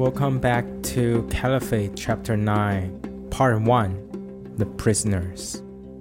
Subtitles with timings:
[0.00, 2.90] Welcome back to Caliphate Chapter Nine,
[3.30, 3.96] Part One:
[4.56, 5.60] The Prisoners。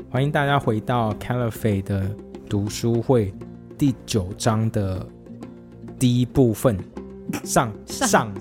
[0.09, 2.15] 欢迎大家回到 Caliphate 的
[2.49, 3.33] 读书会
[3.78, 5.05] 第九章的
[5.99, 6.78] 第一部分
[7.43, 8.34] 上上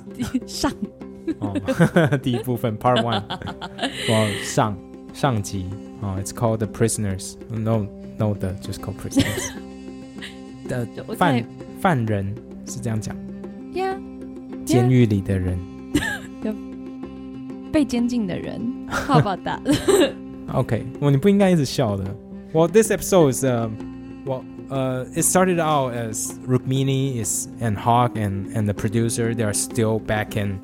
[0.47, 0.73] 上
[1.41, 1.53] 哦，
[2.23, 3.23] 第一部分 Part One，
[4.09, 4.79] 我上
[5.13, 5.67] 上集
[6.01, 7.35] 哦，It's called The Prisoners.
[7.51, 7.89] No,
[8.19, 9.53] no, the just called Prisoners.
[10.69, 11.47] 的我犯在
[11.81, 12.35] 犯人
[12.67, 13.23] 是这样讲，呀
[14.69, 15.59] 监狱里的人。
[17.73, 19.61] 被监禁的人，How about that？
[20.53, 22.05] Okay，well, 你不应该一直笑的。
[22.53, 23.73] Well, this episode is, um,
[24.25, 29.43] well, uh, it started out as Rukmini is and Hawk and and the producer they
[29.43, 30.61] are still back in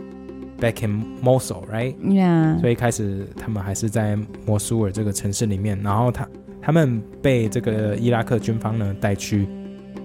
[0.60, 1.96] back in Mosul, right?
[2.14, 6.28] 呀所以一开始他们还是在摩苏尔这个城市里面，然后他
[6.62, 9.48] 他们被这个伊拉克军方呢带去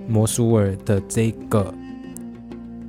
[0.08, 1.72] 摩苏尔的这个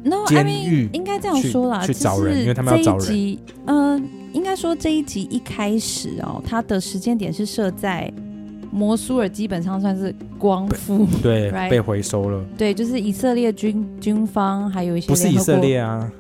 [0.04, 8.12] No, I 监 mean 狱应该这样说啦，去去找人就是因为他们要找人这一集，嗯、应该说这一集一开始哦，它的时间点是设在
[8.72, 16.12] 摩苏尔，基本上算是光复，对 Right 被回收了，对，就是以色列军军方还有一些不是以色列啊。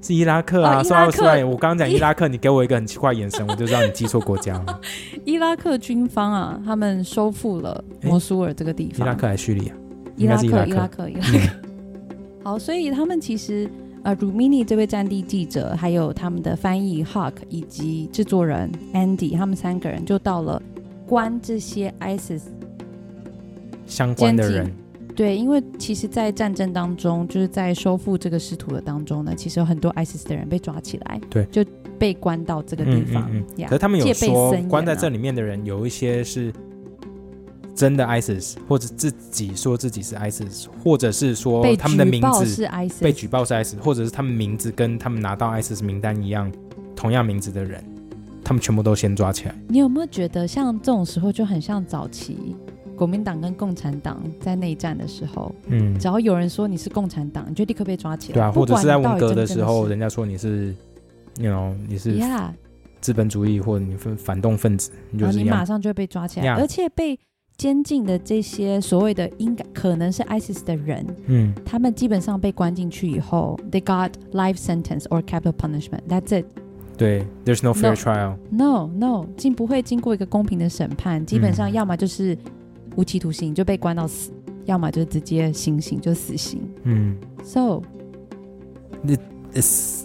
[0.00, 4.80] 是伊拉克啊，哦伊 so 拉 I was 克 right 我刚刚讲伊拉克，你给我一个很奇怪眼神， 我就知道你记错国家了。
[5.24, 9.04] 伊拉克军方啊，他们收复了摩苏尔这个地方。
[9.04, 9.74] 伊拉克还是叙利亚？
[10.16, 11.67] 伊拉克伊拉克，伊拉克。
[12.48, 13.68] 好，所以他们其实
[14.02, 20.62] 呃，Rumini 这位战地记者，还有他们的翻译 Hawk 以及制作人 Andy，他们三个人就到了
[21.06, 22.44] 关这些 ISIS。
[23.84, 24.72] 相关的人，
[25.14, 31.62] 对，因为其实，在战争当中，就是在收复这个失土的当中呢，其实有很多 ISIS 的人被抓起来，对就
[31.98, 33.30] 被关到这个地方。
[33.66, 36.50] 可是他们有说关在这里面的人有一些是
[37.78, 46.50] 真的 ISIS，或者自己说自己是 ISIS，或者是说被他们的名字是 ISIS，被举报是 ISIS，或者是他们名字跟他们拿到 ISIS 名单一样，
[46.96, 47.80] 同样名字的人，
[48.42, 49.54] 他们全部都先抓起来。
[49.68, 52.56] 你有没有觉得像这种时候就很像早期
[52.96, 58.34] 国民党跟共产党在内战的时候，嗯，只要有人说你是共产党，你就立刻被抓起来。
[58.34, 60.74] 对啊，或者是在文革的时候，人家说你是
[61.38, 62.20] ，you know，你是
[63.00, 65.64] 资本主义或者你反反动分子，你马是一样。
[65.64, 67.16] 上就会被抓起来而且被
[67.57, 76.01] 监禁的这些所谓的应该可能是 ISIS 的人，嗯，他们基本上被关进去以后，they got life sentence or capital punishment.
[76.09, 76.45] That's it.
[76.97, 78.35] 对，There's no fair No trial。
[78.51, 82.37] No, no，经不会经过一个公平的审判，基本上嗯要么就是
[82.95, 84.31] 无期徒刑就被关到死，
[84.65, 86.61] 要么就是直接行刑就死刑。
[86.83, 87.81] 嗯 So
[89.53, 90.03] ，it's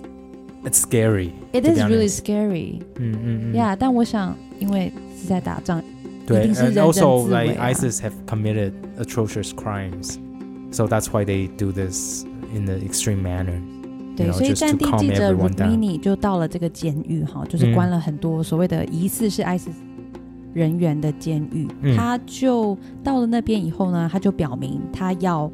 [0.65, 1.33] it's scary。
[1.53, 2.19] it To is be really honest.
[2.21, 2.83] scary.
[2.97, 3.55] 嗯嗯嗯。
[3.55, 5.83] Yeah，但我想因为是在打仗，
[6.26, 10.18] 对，and also like 啊 ISIS have committed atrocious crimes,
[10.72, 13.60] so that's why they do this in the extreme manner.
[14.16, 15.34] 对所以战地记者.
[15.34, 19.74] Rukmini 就到了这个监狱哈，就是嗯关了很多所谓的疑似是 ISIS
[20.54, 21.68] 人员的监狱。
[21.82, 25.52] 嗯他就到了那边以后呢，他就表明他要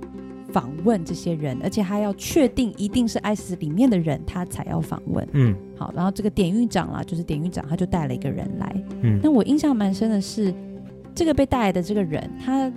[0.51, 5.27] 访问这些人，而且他要确定一定是 ISIS 里面的人，他才要访问。
[5.33, 8.83] 嗯好，然后这个典狱长啦，就是典狱长，他就带了一个人来。
[9.01, 10.53] 嗯那我印象蛮深的是，
[11.13, 12.71] 这个被带来的这个人，他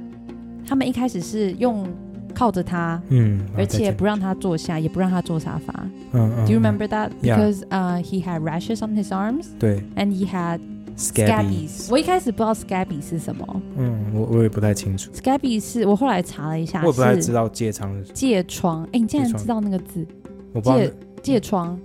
[0.67, 1.87] 他们一开始是用
[2.35, 5.73] 靠着他，嗯，而且不让他坐下，也不让他坐沙发。
[6.13, 7.11] 嗯嗯 Do you remember that?
[7.23, 10.61] Because uh, he had rashes on his arms 对 and he had
[10.97, 11.89] scabby，scabies.
[11.91, 18.85] 我一开始不知道 scabby 是什么嗯，我我也不太清楚，，scabby 是我后来查了一下，我也不太知道疥疮是，疥疮。
[18.93, 20.07] 哎，你竟然知道那个字？
[20.53, 20.91] 我不知道疥
[21.23, 21.79] 疥疮。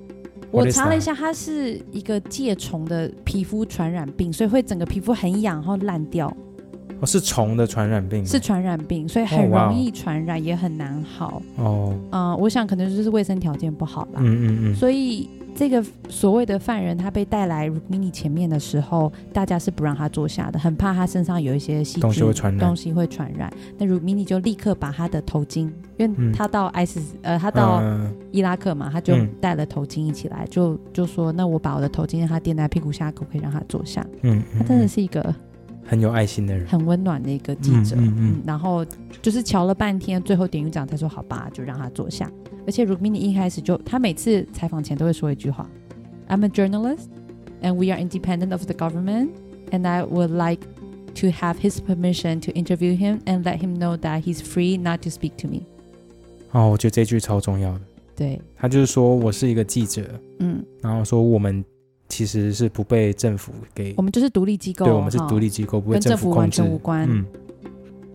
[0.50, 6.28] 我查了一下，它是一个疥虫的皮肤传染病，所以会整个皮肤很痒，然后烂掉，
[7.02, 11.42] 哦是虫的传染病，是传染病，所以很容易传染，也很难好。
[11.58, 14.22] 哦，嗯、我想可能就是卫生条件不好啦。
[14.24, 23.52] 嗯嗯嗯，所以这个所谓的犯人，他被带来 Rukmini 前面的时候，大家是不让他坐下的，很怕他身上有一些细菌东西会传染东西会传染。
[23.80, 25.62] 那 Rukmini 就立刻把他的头巾，
[25.98, 34.06] 因为嗯他到 ISIS，、呃，他到嗯伊拉克嘛，他就嗯带了头巾一起来，就就说，那我把我的头巾让他垫在屁股下，可不可以让他坐下？
[34.22, 35.34] 嗯，他真的嗯是一个
[35.88, 37.96] 很有爱心的人，很温暖的一个记者。
[37.96, 38.86] 嗯嗯嗯然后
[39.22, 42.30] 就是瞧了半天，最后典狱长才说好吧，就让他坐下。
[42.66, 45.70] 而且 Rukmini 一开始就，他每次采访前都会说一句话
[46.28, 47.06] ：“I'm a journalist,
[47.62, 49.30] and we are independent of the government,
[49.72, 50.68] and I would like
[51.16, 55.02] to have his permission to interview him and let him know that he's free not
[55.04, 55.62] to speak to me。
[56.52, 57.82] 哦，我觉得这句超重要的，”
[58.18, 60.04] 对，他就是说我是一个记者，
[60.40, 61.64] 嗯，然后说我们
[62.10, 67.08] 其实是不被政府给我们就是独立机构，对，我们是独立机构，不被跟政府完全无关。
[67.10, 67.26] 嗯，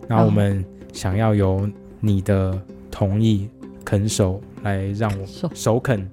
[0.09, 1.69] 然后我们想要由
[2.01, 2.61] 你的
[2.91, 3.49] 同意、
[3.85, 6.09] 肯手来让我手首肯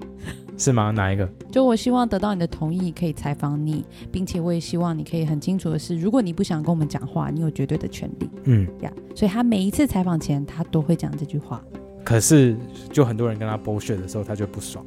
[0.58, 0.92] 是吗？
[0.92, 1.28] 哪一个？
[1.50, 8.92] 就我希望得到你的同意，可以采访你，并且我也希望你可以很清楚的是，如果你不想跟我们讲话，你有绝对的权利嗯，呀。
[9.16, 11.64] 所以他每一次采访前，他都会讲这句话。
[12.04, 12.56] 可是
[12.92, 14.86] 就很多人跟他剥削的时候，他就不爽。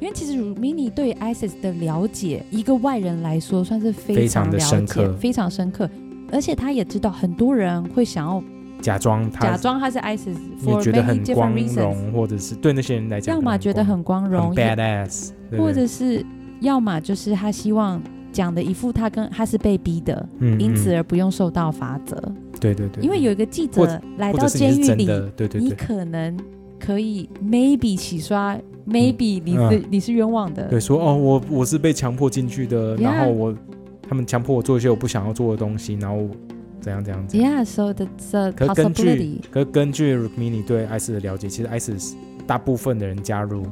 [0.00, 5.12] 因为其实 Rumini 对 ISIS 的了解，一个外人来说算是非非常的深刻。
[5.14, 5.88] 非常深刻。
[6.32, 8.42] 而且他也知道很多人会想要
[8.80, 16.24] 假装他假装他是 ISIS 你 for 觉得很光荣，或者是对那些人来讲，要么觉得很光很荣，badass，或者是
[16.60, 18.00] 要么就是他希望
[18.32, 22.16] 讲的一副他跟他是被逼的，嗯因此嗯而不用受到罚则。
[22.60, 25.62] 对对对，因为有一个记者来到监狱里，的对对对。
[25.62, 26.38] 你可能
[26.78, 30.68] 可以 maybe 洗刷，maybe 你是、嗯你是冤枉的。
[30.68, 33.54] 对，说哦，我我是被强迫进去的然后我
[34.02, 36.28] 他们强迫我做一些我不想要做的东西，然后
[36.80, 37.62] 怎样怎样怎样。
[37.62, 39.36] Yeah, so that's a 可是根据 possibility.
[39.50, 42.14] 可是根据 Rukmini 对 ISIS 的了解，其实 ISIS
[42.46, 43.64] 大部分的人加入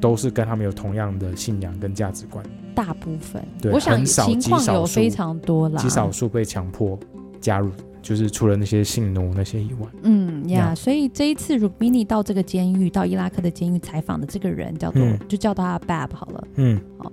[0.00, 2.44] 都是跟他们有同样的信仰跟价值观，
[2.74, 5.80] 大部分，对我想很少情况极少数有非常多啦。
[5.80, 6.98] 极少数被强迫
[7.40, 7.70] 加入，
[8.02, 9.86] 就是除了那些性奴那些以外。
[10.02, 16.44] 嗯呀 Yeah 所以这一次 Rukmini 到这个监狱，到伊拉克的监狱采访的这个人叫做，嗯就叫他 Bab 好了。
[16.56, 17.12] 嗯好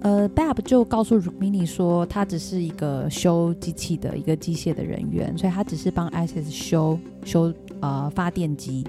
[0.00, 8.86] 呃，Bab 就告诉 Rukmini 说，他只是一个修机器的一个机械的人员，所以他只是帮 ISIS 修修呃发电机。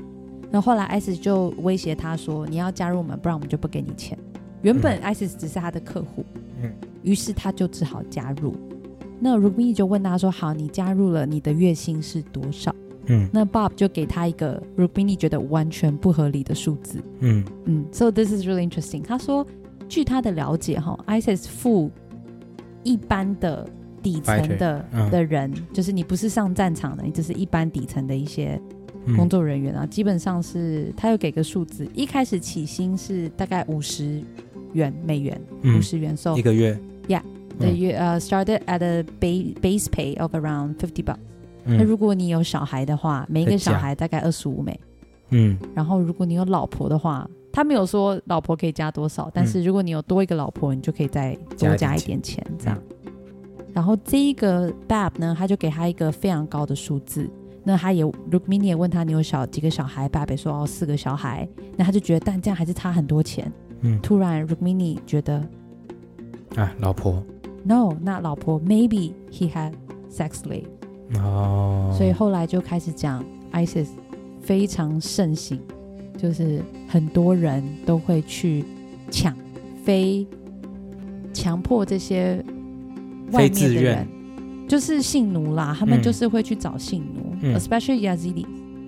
[0.51, 4.15] 那后来 ISIS 就威胁他说，你要加入我们，不然我们就不给你钱。
[4.61, 6.23] 原本 ISIS 只是他的客户，
[6.61, 8.55] 嗯于是他就只好加入。
[9.19, 12.73] 那 rubini 就问他说，好，你加入了，你的月薪是多少？
[13.11, 17.01] 嗯那 Bob 就给他一个 Rukmini 觉得完全不合理的数字。
[17.21, 19.01] 嗯嗯，so this is really interesting。
[19.01, 19.43] 他说，
[19.87, 21.89] 据他的了解，哈，ISIS 付
[22.83, 23.67] 一般的
[24.03, 28.61] 底层的嗯的人，就是你不是上战场的，你只是一般底层的一些
[29.05, 34.21] 嗯工作人员啊，基本上是他又给个数字，一开始起薪是大概五十
[34.73, 36.79] 元美元，嗯五十元，so 一个月
[37.67, 41.17] 月呃 started at a base base pay of around fifty bucks。
[41.65, 44.79] 那嗯如果你有小孩的话，每一个小孩大概二十五美。
[45.31, 52.77] 嗯然后如果你有老婆的话，他没有说老婆可以加多少，但是如果你有多一个老婆，你就可以再多加一点钱，这样。
[53.73, 57.29] 然后这一个 Bab 呢，他就给他一个非常高的数字。
[57.63, 61.47] 那他也 Rukmini 也问他你有小几个小孩，Bab 也说哦四个小孩。
[61.77, 63.51] 那他就觉得，但这样还是差很多钱。
[63.81, 65.47] 嗯突然 Rukmini 觉得
[66.55, 67.23] 啊，老婆
[67.63, 69.73] No，那老婆 Maybe he had
[70.11, 70.65] sex slave。
[71.19, 73.87] 哦，所以后来就开始讲 ISIS
[74.41, 75.59] 非常盛行，
[76.17, 78.63] 就是很多人都会去
[79.09, 79.35] 抢
[79.83, 80.25] 非
[81.33, 82.43] 强迫这些
[83.31, 84.07] 外面非自愿的人，
[84.67, 88.45] 就是性奴啦，他们嗯就是会去找性奴、嗯 e s p e c i a l l y Yazidi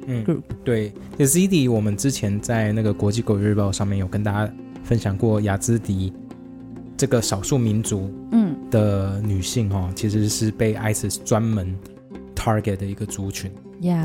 [0.08, 0.42] 嗯 group。
[0.64, 4.54] 对，Yazidi，我们之前在那个国际狗日报上面有跟大家
[4.84, 6.14] 分享过雅兹迪
[7.02, 8.56] 这个少数民族嗯。
[8.70, 11.76] 的女性哦，其实是被 ISIS 专门
[12.36, 13.52] target 的一个族群。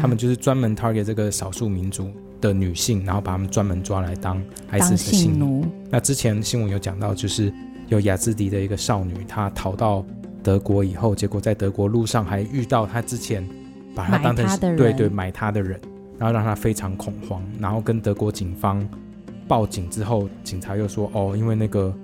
[0.00, 2.10] 他们就是专门 target 这个少数民族
[2.40, 5.62] 的女性，然后把他们专门抓来当 ISIS 的性性奴。
[5.90, 7.52] 那之前新闻有讲到，就是
[7.88, 10.02] 有雅兹迪的一个少女，她逃到
[10.42, 13.46] 德国以后，结果在德国路上还遇到她之前
[13.94, 15.78] 把她当成对对买她的人，
[16.18, 18.82] 然后让她非常恐慌，然后跟德国警方
[19.46, 21.94] 报警之后，警察又说哦，因为那个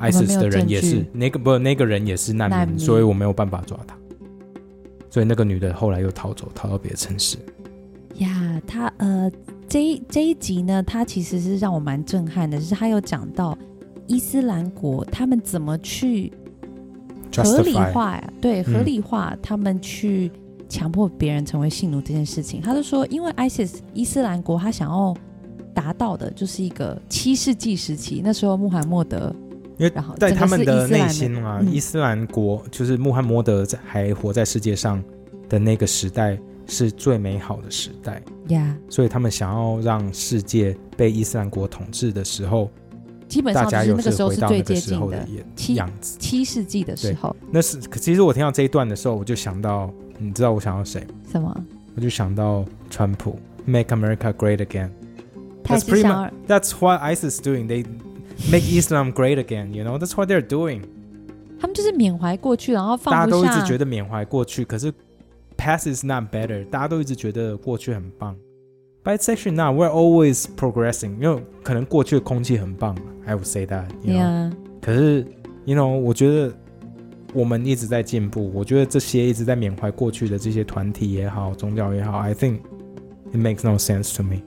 [0.00, 3.96] ISIS 的人也是那个不那个人也是难民，难民所以我没有办法抓他。
[5.10, 7.36] 所以那个女的后来又逃走，逃到别的城市。
[8.16, 9.30] 呀他呃
[9.68, 13.56] 这一这一集呢，他其实是让我蛮震撼的，就是他有讲到
[14.06, 16.32] 伊斯兰国他们怎么去
[17.36, 20.30] 合理化呀，对，嗯合理化他们去
[20.68, 22.60] 强迫别人成为性奴这件事情。
[22.60, 25.14] 他就说，因为 ISIS 伊斯兰国他想要
[25.74, 29.34] 达到的就是一个七世纪时期，那时候穆罕默德，
[29.80, 35.02] 因为在他们的内心啊，嗯伊斯兰国就是穆罕默德在还活在世界上
[35.48, 42.70] 的那个时代是最美好的时代，呀，所以他们想要让世界被伊斯兰国统治的时候，
[43.26, 46.18] 基本大家又上就是那个时候回到是最接近的候的样子。
[46.18, 51.02] 七世纪的时候，那是，可其实我听到这一段的时候，我就想到，你知道我想到谁？
[51.32, 51.64] 什么？
[51.96, 54.90] 我就想到川普，Make America Great Again。
[55.64, 57.66] 他也 That's 是 pretty 想 much that's what ISIS is doing.
[57.66, 57.86] They
[58.51, 59.73] make Islam great again.
[59.73, 60.81] You know, that's what they're doing.
[61.59, 63.61] 他们就是缅怀过去，然后大家都一放不下。
[63.61, 64.91] 直觉得缅怀过去，可是
[65.57, 68.35] past is not better，大家都一直觉得过去很棒。
[69.03, 69.75] But it's actually not.
[69.75, 71.19] We're always progressing.
[71.21, 73.85] 因为可能过去的空气很棒，I would say that.
[74.01, 74.19] You know?
[74.19, 75.25] Yeah，可是，
[75.65, 76.53] you know，我觉得
[77.33, 78.51] 我们一直在进步。
[78.53, 82.59] 我觉得这些一直在缅怀过去的这些团体也好，宗教也好，I think
[83.31, 84.41] it makes no sense to me.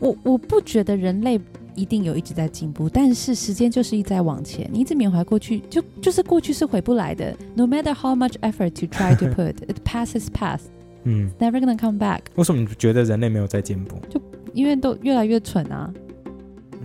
[0.00, 1.40] 我我不觉得人类
[1.75, 7.35] 一定有一直在进步，但是时间就是一直在往前，你一直缅怀过去，就就是过去是回不来的。
[7.55, 10.65] No matter how much effort to try to put, it passes past,
[11.05, 12.21] 嗯，never gonna come back。
[12.35, 14.21] 为什么你觉得人类没有在进步就
[14.53, 15.91] 因为都越来越蠢啊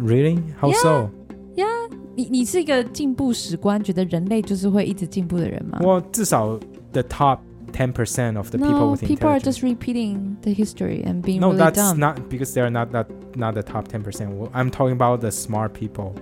[0.00, 0.40] ！？Really?
[0.60, 1.66] How so？yeah，
[2.14, 6.58] 你你是一个进步史观，觉得人类就是会一直进步的人吗我至少
[6.92, 7.38] the top
[7.71, 9.45] ten percent of the people No, with people are intelligence.
[9.57, 11.99] just repeating the history and being No, really that's dumb.
[11.99, 14.31] not because they're not that not the top ten percent.
[14.53, 16.13] I'm talking about the smart people.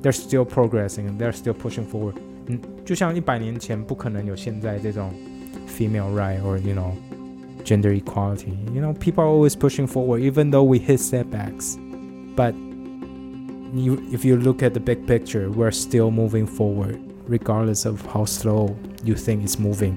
[0.00, 1.08] They're still progressing.
[1.08, 2.16] and They're still pushing forward.
[2.46, 5.12] 嗯，就像一百年前不可能有现在这种
[5.68, 6.92] female right or you know
[7.64, 8.52] gender equality.
[8.74, 11.76] You know, people are always pushing forward, even though we hit setbacks.
[12.34, 12.54] But
[13.74, 18.24] you, if you look at the big picture, we're still moving forward, regardless of how
[18.24, 19.96] slow you think it's moving.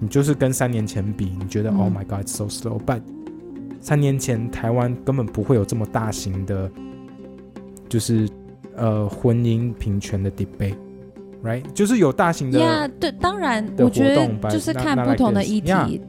[0.00, 2.78] 你就是跟三年前比，你觉得、嗯 Oh my God, it's so slow.
[2.84, 3.00] But
[3.80, 6.70] 三年前台湾根本不会有这么大型的，
[7.88, 8.28] 就是
[8.76, 11.62] 呃婚姻平权的 debate，right？
[11.74, 15.50] 就是有大型的 Yeah，对，当然，的我觉活动得就是 but not- 看 not 不 like 同的 this.
[15.50, 15.70] 议题。
[15.70, 16.00] Yeah.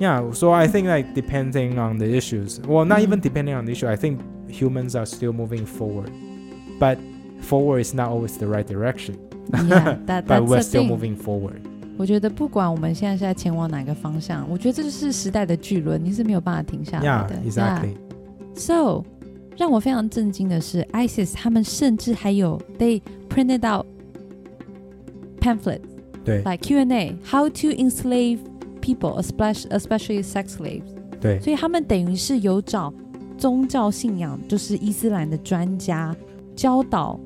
[0.00, 3.72] Yeah, so I think like depending on the issues, well, not even depending on the
[3.72, 4.18] issue, I think
[4.48, 6.10] humans are still moving forward,
[6.80, 6.98] but
[7.40, 9.14] forward is not always the right direction.
[9.52, 10.90] Yeah, that But that's we're the still thing.
[10.90, 11.60] moving forward.
[11.99, 17.35] 我觉得不管我们现在是在前往哪个方向，我觉得这就是时代的巨轮，你是没有办法停下来 Yeah, 的。
[17.45, 17.95] exactly.
[18.55, 19.03] So，
[19.57, 23.85] 让我非常震惊的是，ISIS 他们甚至还有 they printed out
[25.41, 25.81] pamphlets
[26.23, 28.39] 对 like Q&A how to enslave
[28.81, 30.85] people, especially especially sex slaves。
[31.19, 32.93] 对所以他们等于是有找
[33.37, 36.15] 宗教信仰，就是伊斯兰的专家
[36.55, 37.19] 教导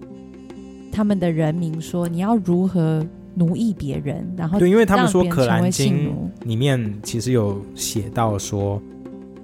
[0.92, 6.14] 他们的人民说，你要如何奴役别人，然后对，因为他们说《可兰经》
[6.48, 8.82] 里面其实有写到说，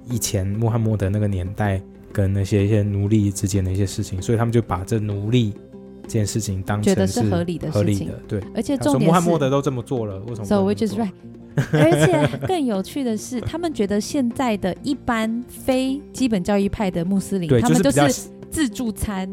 [0.08, 1.80] 以前穆罕默德那个年代
[2.12, 5.52] 跟那些一些奴隶之间的一些事情，所以他们就把这奴隶
[6.02, 8.22] 这件事情当觉成是合理的事情合理的。
[8.28, 11.12] 对，而且重点是穆罕默德都这么做了，为什么不，so 能 which is right。
[11.72, 19.32] 而且更有趣的是，他们觉得现在的一般非基本教义派的穆斯林，他们就是比较是自助餐，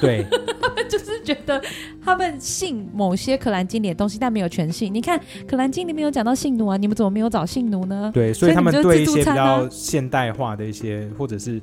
[0.00, 0.26] 对
[0.90, 1.62] 就是觉得
[2.04, 4.92] 他们信某些可兰经里的东西，但没有全信。
[4.92, 8.10] 你看可兰经里面有讲到性奴啊，你们怎么没有找性奴呢？
[8.12, 11.60] 对，所以他们对一些比较啊现代化的一些，或者是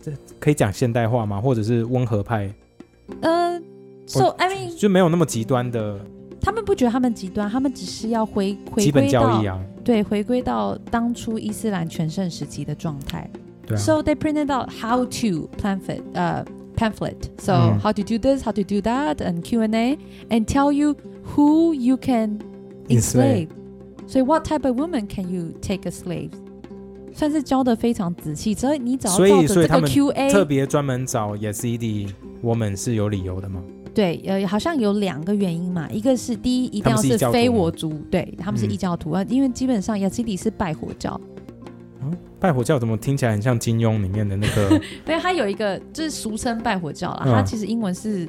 [0.00, 1.40] 这可以讲现代化吗？
[1.40, 2.52] 或者是温和派，
[3.20, 3.60] 呃
[4.06, 5.98] ，so I mean，就没有那么极端的
[6.40, 9.60] 他们不觉得他们极端，他们只是要回回基本归到教义啊。
[9.84, 13.28] 对回归到当初伊斯兰全盛时期的状态。
[13.71, 17.29] 对啊， So they printed out how to pamphlet, uh, pamphlet.
[17.37, 19.97] So 嗯 how to do this, how to do that, and Q and A,
[20.29, 20.95] and tell you
[21.35, 22.39] who you can
[22.89, 23.47] enslave.
[23.47, 23.49] Enslave.
[24.07, 26.33] So what type of woman can you take as slaves?
[27.13, 32.09] 算是教的非常仔细，所以你只要所以照着这个所以他们 Q 特 A，别专门找 Yazidi
[32.43, 33.61] woman 是有理由的吗？
[33.93, 41.19] 对，呃，好像有两个原因嘛，一个是第一，一定要他们是异教徒非吗我族，对他们是嗯异教徒啊，因为基本上亚西里是拜火教，
[42.40, 44.70] 拜火教怎么听起来很像金庸里面的那个？
[45.06, 48.28] 因为它有一个就是俗称拜火教啦，嗯它其实英文是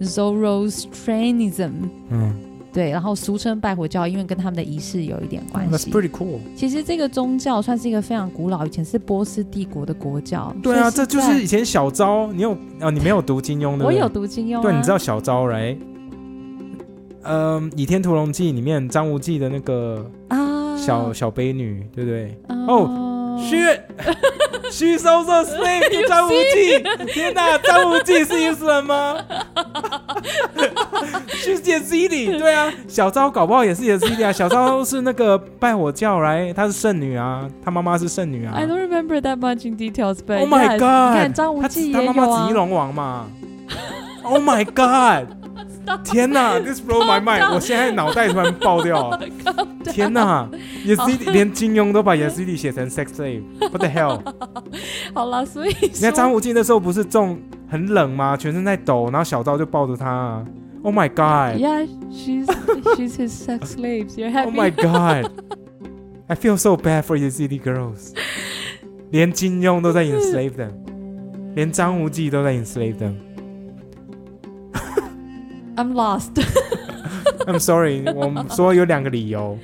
[0.00, 1.70] Zoroastrianism，
[2.10, 2.34] 嗯
[2.72, 5.90] 对，然后俗称拜火教，因为跟他们的仪式有一点关，That's。
[5.90, 6.38] pretty cool。
[6.56, 10.54] 其实这个宗教算是一个非常古老，以前是波斯帝国的国教。
[10.62, 12.88] 对啊，这就是以前小昭，你有啊？
[12.90, 13.84] 你没有读金庸的？
[13.84, 15.76] 我有读金庸、啊，对，你知道小昭来？
[17.24, 20.38] 嗯，《倚天屠龙记》里面张无忌的那个啊，
[20.84, 22.36] 小小悲女，对不对？
[22.66, 23.64] 哦，虚
[24.70, 29.16] 虚收的 Snake 张无忌，天哪，张无忌是意思人吗？
[31.28, 34.32] 世界 C 里，对啊，小昭搞不好也是也 C 里啊。
[34.32, 38.52] 小昭是那个拜火教来，她是圣女啊，她妈妈是圣女啊。
[38.54, 43.26] I don't remember that much in details, but oh my god，你看张无忌，他妈妈是衣龙王嘛。
[44.24, 45.41] Oh my god。
[46.04, 47.52] 天哪，This blow my mind！
[47.54, 49.18] 我现在脑袋突然爆掉。
[49.84, 50.48] 天哪
[50.86, 54.20] ，Yazidi 连金庸都把 Yazidi 写成 sex slave，What the hell？
[55.12, 58.36] 好了，所以你看张无忌那时候不是中很冷吗？
[58.36, 60.44] 全身在抖，然后小昭就抱着他啊。
[60.84, 61.60] Oh my god!
[61.60, 62.46] Yeah, she's
[62.96, 64.16] she's his sex slaves.
[64.16, 64.48] You're happy?
[64.48, 65.30] Oh my god!
[66.28, 68.12] I feel so bad for Yazidi girls.
[69.10, 70.72] 连金庸都在 enslave them，
[71.54, 73.14] 连张无忌都在 enslave them。
[75.76, 76.32] I'm lost.
[77.46, 79.58] I'm sorry，我们说有两个理由。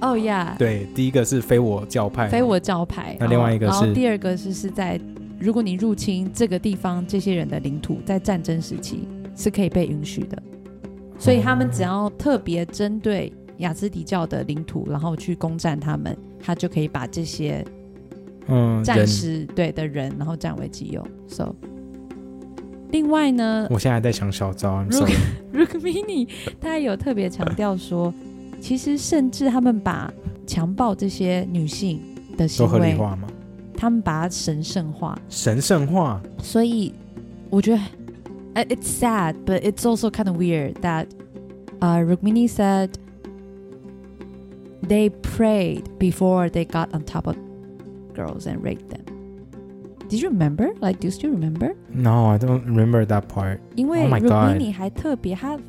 [0.00, 3.16] Oh yeah，对，第一个是非我教派，非我教派。
[3.20, 5.00] 那另外一个是第二个是是在
[5.38, 9.06] 如果你入侵这个地方这些人的领土，在战争时期
[9.36, 10.42] 是可以被允许的。
[11.18, 17.64] 所以他们只要特别针对雅兹迪教的领土，然后去攻占他们，他就可以把这些
[18.48, 21.06] 嗯，战人士对的人，然后占为己有。
[21.28, 21.54] So
[22.91, 25.15] 另外呢我现在还在想小昭，I'm 如果 sorry。
[25.53, 28.13] ，Rukmini 他也有特别强调说，
[28.61, 30.11] 其实甚至他们把
[30.45, 31.99] 强暴这些女性
[32.37, 33.27] 的都行为，合理化吗？
[33.75, 36.93] 他们把它神圣化，神圣化，所以
[37.49, 37.81] 我觉得
[38.53, 41.05] 呃 it's sad, but it's also kind of weird that
[41.79, 42.91] uh, Rukmini said
[44.87, 47.35] they prayed before they got on top of
[48.15, 49.01] girls and raped them.
[50.11, 50.73] Did you remember?
[50.79, 51.75] Like, do you still remember?
[51.89, 53.59] No, I don't remember that part.
[53.75, 55.59] 因为 Oh my God Rukmini 还特别，他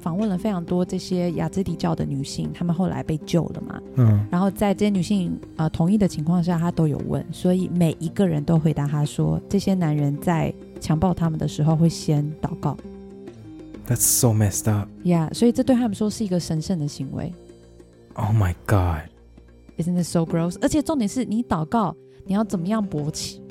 [0.00, 3.82] 访问了非常多这些雅兹迪教的女性，她们后来被救了嘛。
[3.96, 12.74] 嗯，然后在这些女性呃同意的情况下，他都有问，所以每一个人都回答他说，这些男人在强暴他们的时候会先祷告
[13.86, 14.88] That's so messed up.
[15.02, 17.30] 呀所以这对他们说是一个神圣的行为
[18.14, 19.10] Oh my god.
[19.76, 20.56] ，Isn't it so gross？
[20.62, 23.42] 而且重点是你祷告，你要怎么样勃起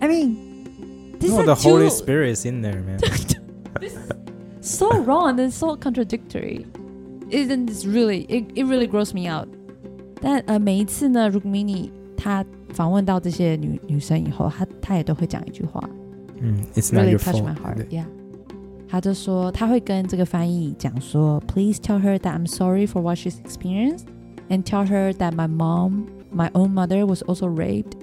[0.00, 0.36] ？I mean,
[1.18, 2.98] this No, is the Holy too- Spirit is in there, man.
[4.60, 6.66] so wrong and so contradictory.
[7.30, 8.26] Isn't this really?
[8.28, 9.48] It it really gross me out.
[10.20, 12.44] 但呃，每一次呢，Rukmini 他
[12.74, 15.82] 访问到这些女女生以后，他他也都会讲一句话
[16.40, 17.44] 嗯，It's not ，really your touch fault.
[17.44, 17.76] my heart.
[17.76, 18.04] 对 Yeah.
[18.88, 24.04] 他就说他会跟这个翻译讲说，Please tell her that I'm sorry for what she's experienced,
[24.50, 27.96] and tell her that my mom, my own mother, was also raped,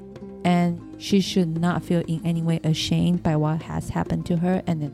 [0.44, 4.62] and she should not feel in any way ashamed by what has happened to her,
[4.66, 4.92] and it's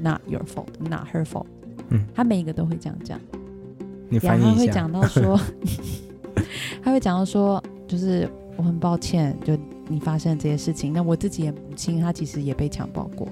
[0.00, 1.46] not your fault, not her fault.
[1.90, 3.18] 嗯，他每一个都会这样讲。
[4.10, 4.60] 你然后他翻译一下。
[4.60, 5.40] 会讲到说，
[6.82, 9.56] 他会讲到说，就是我很抱歉，就
[9.88, 10.92] 你发生这些事情。
[10.92, 13.28] 那我自己的母亲，她其实也被强暴过。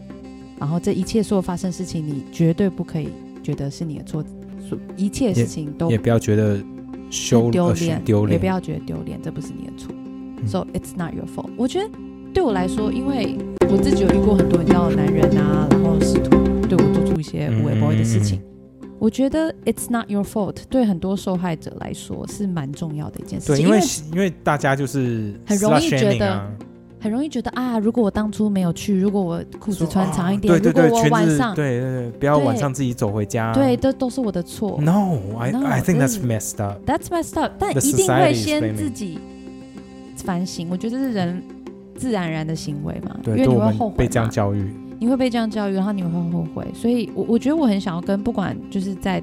[0.58, 3.10] 然后这一切所有发生事情，你绝对不可以
[3.42, 4.24] 觉得是你的错，
[4.60, 6.58] 所一切事情都也不要觉得
[7.10, 9.94] 羞脸，丢脸，也不要觉得丢脸，这不是你的错。
[10.38, 11.50] 嗯 So it's not your fault。
[11.56, 11.90] 我觉得
[12.32, 13.36] 对我来说，因为
[13.70, 16.30] 我自己有遇过很多你知道男人啊，然后试图
[16.68, 18.38] 对我做出一些嗯无微不微的事情。
[18.38, 18.42] 嗯
[18.98, 23.84] 我觉得 it's not your fault，对很多受害者来说是蛮重要的一件事对，情，因为为
[24.14, 26.50] 因为大家就是很容易觉得啊
[26.98, 33.52] 很容易觉得啊，如果我当初没有去，如果我裤子穿长一点，啊对对对，如果我晚上对对对，不要晚上自己走回家。
[33.52, 34.78] 对，这都是我的错。
[34.80, 36.80] ，No，I No，I think that's messed up。
[36.86, 39.18] That's messed up，但一定会先自己
[40.26, 40.68] 反省。
[40.68, 41.42] 我觉得这是人
[41.94, 44.68] 自然而然的行为嘛，因，为你会后悔被这样，教育。
[44.98, 46.66] 你会被这样教育，然后你会后悔。
[46.74, 49.22] 所以我我觉得我很想要跟不管就是在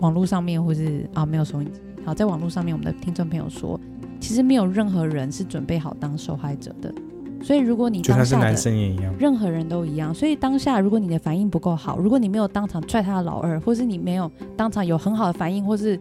[0.00, 3.80] 网络上面，或是啊没有收音机，好，在网络上面，我们的听众朋友说，
[4.20, 6.92] 其实没有任何人是准备好当受害者的。
[7.40, 9.14] 所以如果你就算是男当下的生也一样。
[9.16, 15.96] 任何人都一样，所以当下如果你的反应不够好，如果你没有当场踹他的老二，或是你没有当场有很好的反应，或是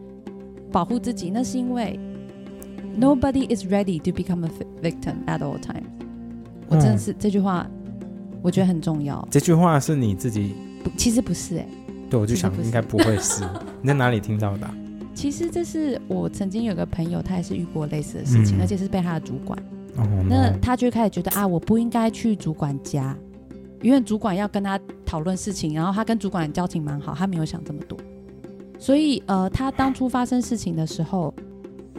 [0.72, 2.00] 保护自己，那是因为
[2.98, 5.84] nobody is ready to become a vi- victim at all times。
[6.68, 7.66] 我真的是、这句话，
[8.42, 9.26] 我觉得很重要。
[9.32, 11.68] 这句话是你自己，不，其实不是哎、
[12.10, 13.44] 对我就想应该不会是。
[13.82, 14.76] 你在哪里听到的啊？
[15.14, 19.58] 其实这是我曾经有个朋友，他也是遇过类似的事情，嗯而且是被他的主管。
[19.96, 23.18] 哦，那他就开始觉得啊，我不应该去主管家，
[23.82, 27.98] 因为主管要跟他讨论事情，然后他跟主管的交情蛮好，他没有想这么多。
[28.78, 31.34] 所以呃，他当初发生事情的时候，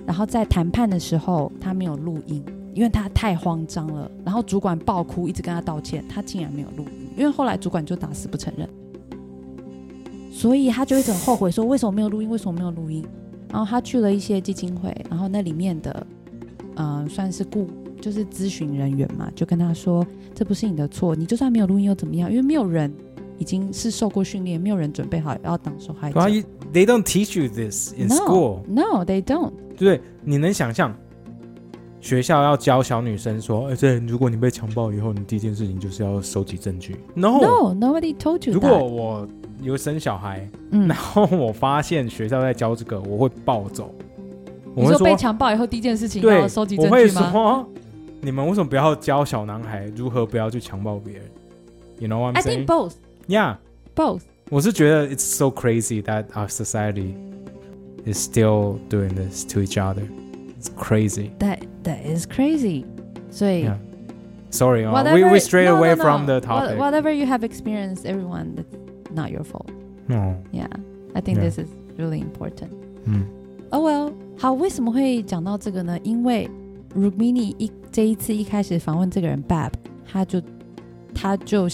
[0.08, 2.42] 然后在谈判的时候，他没有录音，
[2.72, 4.10] 因为他太慌张了。
[4.24, 8.66] 然后主管爆哭，一直跟他道歉，他竟然没有录音，因为后来主管就打死不承认。
[10.32, 12.30] 所以他就一直很后悔，说为什么没有录音？
[12.30, 13.04] 为什么没有录音？
[13.50, 16.06] 然后他去了一些基金会，然后那里面的，
[16.76, 17.68] 嗯、算是顾
[18.00, 22.30] 就是咨询人员嘛，就跟他说，这不是你的错，你就算没有录音又怎么样？
[22.30, 22.90] 因为没有人
[23.38, 26.20] 已经是受过训练，没有人准备好要当受害者
[26.72, 29.52] They don't teach you this in school，No, they don't.
[29.76, 30.00] 对？
[30.22, 30.94] 你能想象
[32.00, 36.96] 学校要教小女生说，哎，这如果你被强暴以后，你第一件事情就是要收集证据。
[37.14, 39.28] No，No, nobody told you 如果我
[39.62, 43.94] 有生小孩，嗯然，后我发现学校在教这个，我会暴走。
[44.74, 47.30] 我会你说被强暴以后第一件事情对要收集，证据吗？
[47.32, 47.68] 说，
[48.20, 51.24] 你们为什么不要教小男孩如何不要去强暴别人
[51.98, 52.66] ？You know what I I'm think saying?
[52.66, 52.92] both,
[53.27, 53.57] Yeah，
[53.95, 54.21] both.
[54.49, 57.13] 我是觉得 it's so crazy that our society
[58.05, 60.03] is still doing this to each other.
[60.59, 61.31] It's crazy.
[61.39, 62.85] That that is crazy.
[63.31, 63.77] 所以 Yeah.
[64.51, 66.39] Sorry, uh, whatever, we we stray no, away no, from no.
[66.39, 66.77] the topic.
[66.77, 69.69] What- Whatever you have experienced, everyone, that's not your fault.
[70.07, 70.67] No， Yeah,
[71.15, 71.49] I think Yeah.
[71.49, 72.69] this is really important.
[73.05, 73.25] 嗯
[73.71, 75.97] Oh well，好，为什么会讲到这个呢？
[76.03, 76.47] 因为
[76.95, 79.71] Rukmini 一这一次一开始访问这个人 Bab，
[80.05, 80.39] 他就
[81.15, 81.67] 他就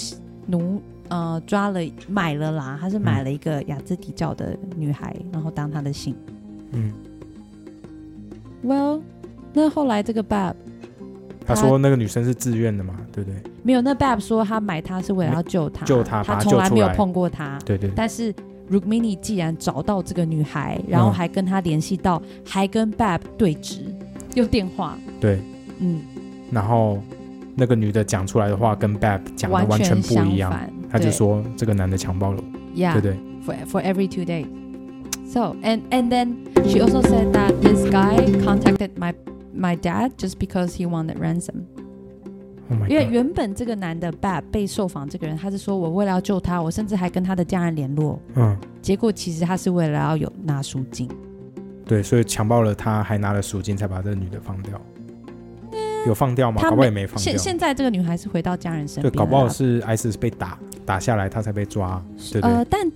[0.46, 6.15] 奴 呃抓了买了啦，他是买了一个雅兹迪教的女孩，然后当他的信。
[6.73, 6.93] 嗯
[8.65, 9.01] Well，
[9.53, 10.55] 那后来这个 Bab
[11.47, 13.39] 他说那个女生是自愿的嘛，对不对？
[13.63, 17.59] 没有，那 Bab 说他买她是为了要救她，救她她他从来没有碰过她。
[17.67, 18.35] 对对对，但是
[18.71, 23.81] Rukmini 既然找到这个女孩，然后嗯还跟她联系到，还跟 Bab 对峙，
[24.35, 25.39] 用电话，对，
[25.81, 26.01] 嗯，
[26.51, 26.99] 然后
[27.55, 30.51] 那个女的讲出来的话跟 Bab 讲的完全全不一样。
[30.95, 34.47] 他就说这个男的强暴了我，，Yeah，对不对？for for every two days.
[35.27, 36.37] So and and then
[36.69, 39.13] she also said that this guy contacted my
[39.53, 41.65] my dad just because he wanted ransom.
[42.71, 48.21] Oh my 因为原本这个男的 Bab 被受访这个人，他是说我为了要救他，我甚至还跟他的家人联络。
[48.37, 51.09] 嗯，结果其实他是为了要有拿赎金。
[51.85, 54.81] 对，所以强暴了他，还拿了赎金才把这个女的放掉。
[56.07, 56.61] 有放掉吗？
[56.61, 57.43] 他搞不好也没放现掉。
[57.43, 62.57] 现在这个女孩是回到家人身，边了啦，搞不好是 ISIS 被打打下来，她才被抓，对不对？
[62.57, 62.91] 呃，但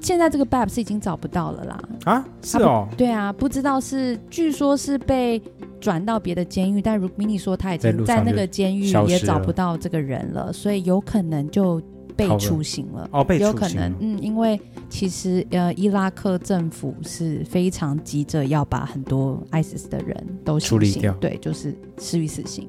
[0.00, 1.80] 现在这个 Bab 是已经找不到了啦。
[2.04, 5.40] 啊，是哦，对啊，不知道是据说是被
[5.80, 11.80] 转到别的监狱，但 Rukmini 说他已经在那个监狱也找不到这个人了，所以有可能就
[12.28, 13.08] 被处刑了。
[13.12, 22.68] 哦，被有可能嗯，因为其实呃，伊拉克政府是非常急着要把很多 ISIS 的人都处理掉对，就是施予死刑。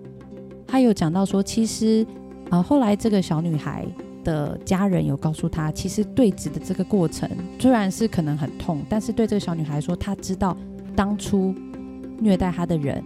[0.67, 2.05] 他有讲到说，其实
[2.49, 3.85] 呃，后来这个小女孩
[4.23, 10.57] 的家人有告诉他，其实对峙的这个过程虽然是可能很痛，但是对这个小女孩说，她知道
[10.95, 11.53] 当初
[12.19, 13.03] 虐待她的人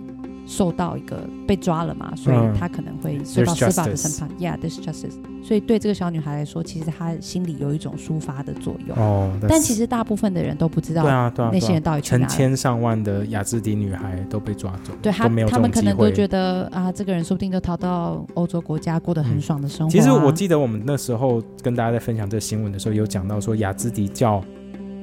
[0.47, 4.29] 受到一个被抓了嘛，所以他可能会受到司法的审判。
[4.39, 5.15] Yeah，there's justice。
[5.43, 8.97] 所以对这个小女孩来说，其实她心里有一种抒发的作用。
[8.97, 12.01] 哦，但其实大部分的人都不知道对啊，对啊，那些人到底。
[12.01, 15.81] 成千上万的雅兹迪女孩都被抓走，对他们可。
[15.81, 24.41] 能都觉得啊，这个人说不定就逃到欧洲国家，过得很爽的生活、啊其实我记得我们那时候跟大家在分享这个新闻的时候，有讲到说雅兹迪教，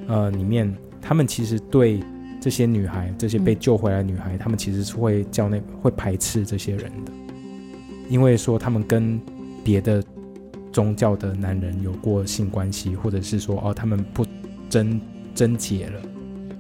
[0.09, 2.01] 呃，里面他们其实对
[2.45, 3.59] 这些女孩，这些被嗯。
[3.59, 7.13] 救回来的女孩，她们其实是会叫那会排斥这些人的，
[8.11, 9.19] 因为说他们跟
[9.65, 10.05] 别的
[10.71, 14.27] 宗教的男人有过性关系，或者是说哦，他们不
[14.69, 15.01] 贞
[15.35, 16.03] 贞洁了。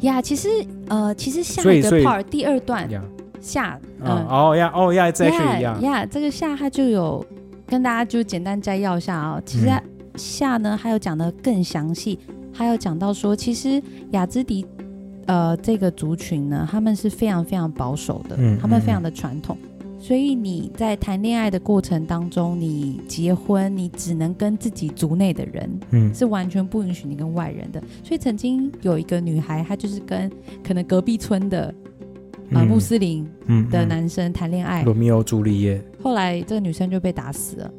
[0.00, 0.48] 呀其实
[0.88, 3.04] 呃，其实下一个 part 第二段呀，
[3.42, 4.26] 下，嗯。
[4.26, 7.22] 哦呀哦呀，这是一样，呀，这个下他就有
[7.66, 9.82] 跟大家就简单摘要一下啊、其实嗯。
[10.16, 12.18] 下呢，还有讲的更详细，
[12.54, 14.64] 还有讲到说，其实雅兹迪
[15.26, 19.56] 呃这个族群呢，他们是非常非常保守的，他们非常的传统。
[19.98, 26.14] 所以你在谈恋爱的过程当中，你结婚，你只能跟自己族内的人，嗯。
[26.14, 27.82] 是完全不允许你跟外人的。
[28.02, 30.30] 所以曾经有一个女孩，她就是跟
[30.62, 31.74] 可能隔壁村的
[32.50, 32.66] 呃嗯。
[32.66, 33.26] 穆斯林
[33.70, 37.70] 的男生谈恋爱，罗密欧朱丽叶，后来这个女生就被打死了，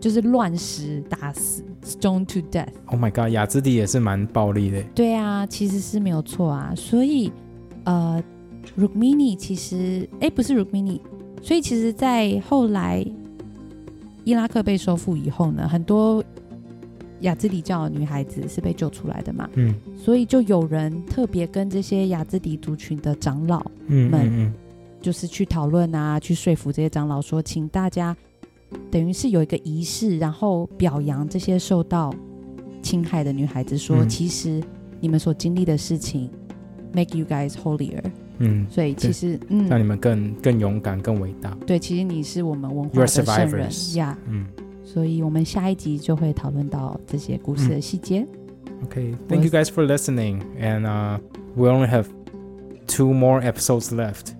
[0.00, 2.68] 就是乱石打死，stone to death。
[2.86, 4.82] Oh my god，雅兹迪也是蛮暴力的。
[4.94, 6.72] 对啊，其实是没有错啊。
[6.76, 7.30] 所以
[7.84, 8.22] 呃
[8.78, 11.00] ，Rukmini 其实哎不是 Rukmini，
[11.42, 13.04] 所以其实，在后来
[14.24, 16.22] 伊拉克被收复以后呢，很多
[17.20, 24.52] 雅兹迪教的女孩子是被救出来的嘛，嗯所以就有人特别跟这些雅兹迪族群的长老，嗯们嗯
[25.00, 28.14] 就是去讨论啊，去说服这些长老说，请大家
[28.90, 32.14] 等于是有一个仪式，然后表扬这些受到
[32.82, 34.62] 侵害的女孩子，说、嗯其实
[35.00, 36.30] 你们所经历的事情
[36.92, 38.02] make you guys holier。
[38.38, 41.56] 嗯，所以其实嗯，让你们更更勇敢、更伟大。
[41.66, 44.16] 对，其实你是我们文化的圣人呀。
[44.28, 44.46] 嗯
[44.84, 48.26] 所以我们下一集就会讨论到这些故事的细节。
[48.84, 51.18] ，OK，Thank you guys for listening, and uh,
[51.54, 52.06] we only have
[52.86, 54.37] two more episodes left.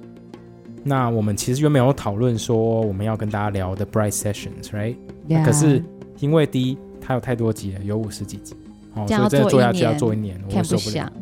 [0.84, 5.82] 那我们其实原本有讨论说我们要跟大家聊的 Bright Sessions，right？Yeah 可是
[6.20, 8.54] 因为第一它有太多集了，有五十几集，
[8.94, 11.12] 哦，这样要所以真的做下去要做一年我受不了。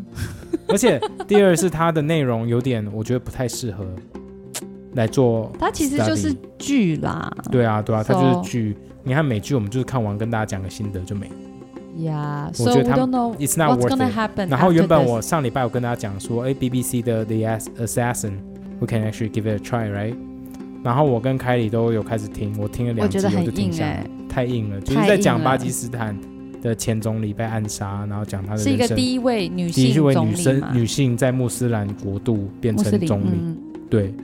[0.67, 3.85] 不， 而且第二是它的内容有点，我觉得不太适合
[4.95, 5.51] 来做。
[5.59, 7.31] 它其实就是剧啦。
[7.51, 8.77] 对啊，对啊，它就是剧。
[9.03, 11.35] 你看美剧，我们就是看完跟大家讲个心得就没了。
[11.99, 14.51] Yeah, 我觉得他 know It's not worth it。
[14.51, 17.69] 然后原本我上礼拜我跟大家讲说，哎，BBC 的 The Ass-
[18.79, 20.15] Assassin，we can actually give it a try，right？
[20.83, 26.17] 然后我跟凯里都有开始听，我听了两集我觉得很就停下来硬，太硬了，就是在讲巴基斯坦
[26.63, 33.57] 的前总理被暗杀，然后讲他的是一个第一位女性第一位女生，女性在穆斯兰国度变成总理，嗯，
[33.91, 34.15] 对，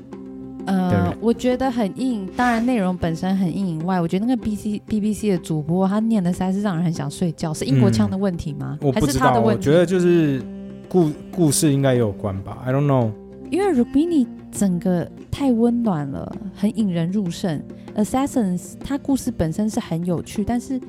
[0.67, 2.29] 呃，我觉得很硬。
[2.37, 7.53] 当然，内容本身很硬以外，我觉得那个 B C B B C 的主播他念的实在是让人很想睡觉。
[7.53, 8.79] 是英国腔的问题吗？
[8.81, 9.69] 嗯我不知道，是他的问题？
[9.69, 10.41] 我觉得就是
[10.88, 13.11] 故故事应该也有关吧，I don't know。
[13.51, 17.61] 因为 Rubini 整个太温暖了，很引人入胜。
[17.97, 20.81] Assassins 它故事本身是很有趣，但是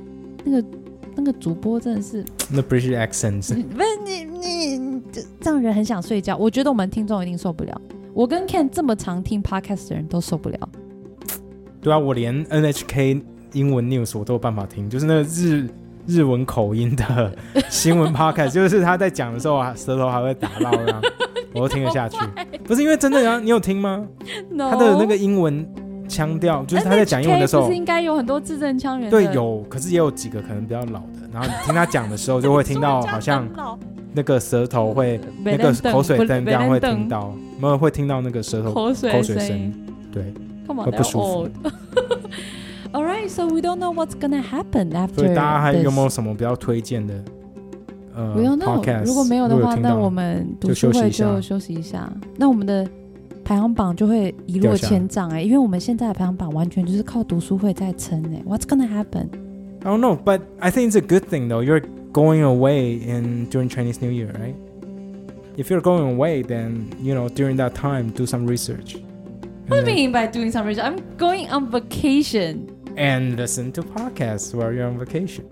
[0.44, 0.68] 那个
[1.16, 5.22] 那个主播真的是，那 British accents， 不是你你你这
[5.52, 6.38] 让人很想睡觉。
[6.38, 7.82] 我觉得我们听众一定受不了。
[8.14, 10.70] 我跟 Ken 这么常听 podcast 的人都受不了。
[11.82, 13.22] 对啊，我连 NHK
[13.54, 15.68] 英文 news 我都有办法听，就是那个日
[16.06, 17.36] 日文口音的
[17.70, 21.02] 新闻 podcast，就是他在讲的时候啊，舌头还会打到这样，
[21.54, 22.18] 我都听得下去。
[22.66, 24.06] 不是因为真的啊，你有听吗？
[24.58, 25.66] 他的那个英文
[26.08, 29.10] 腔调，就是他在讲英文的时候不是，应该有很多字正腔圆？
[29.10, 33.48] 对，有，可是也有几个可能比较老的，然后你听他讲的时候，就会听到好像
[34.14, 39.74] 那个舌头会那个口水声这样会听到，没有会听到那个舌头口水声声。，
[40.12, 40.34] 对，
[40.68, 41.50] 会不舒服
[42.94, 45.34] All right, so we don't know what's gonna happen 所以 after.
[45.34, 47.14] 大家还有没有什么比较推荐的
[48.16, 48.82] 呃 We don't know.
[48.82, 49.06] podcast？
[49.06, 52.12] 如果没有的话，那我们读书会就休息一下。
[52.38, 52.88] 那我们的
[53.44, 59.28] 排行榜就会一落千丈哎、因为我们现在的排行榜完全就是靠读书会在撑哎、What's gonna happen?
[59.84, 61.62] I don't know, but I think it's a good thing though.
[61.62, 64.56] You're going away in during Chinese New Year, right?
[65.58, 68.96] If you're going away, then you know during that time do some research.
[69.68, 70.86] What do you mean by doing some research?
[70.86, 72.70] I'm going on vacation.
[72.96, 75.46] And listen to podcasts while you're on vacation.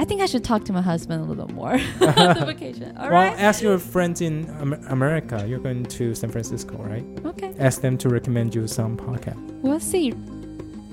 [0.00, 2.94] I think I should talk to my husband a little more on the vacation.
[2.98, 3.38] All well, right.
[3.40, 5.44] ask your friends in Am- America.
[5.48, 7.04] You're going to San Francisco, right?
[7.24, 7.54] Okay.
[7.58, 10.12] Ask them to recommend you some podcast We'll see.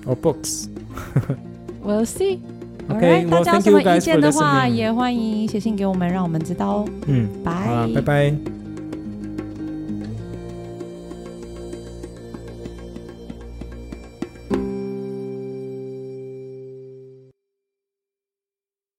[0.06, 0.70] or books.
[1.84, 2.40] We'll see.
[2.90, 4.74] Okay, Alright， well, 大家有 thank 什 you 么意 guys 见 for 的话， listening.
[4.74, 6.90] 也欢迎写信给我们，让我们知道哦。
[7.08, 8.57] 嗯，好啊，拜拜。